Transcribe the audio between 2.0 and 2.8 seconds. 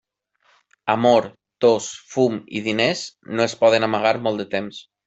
fum i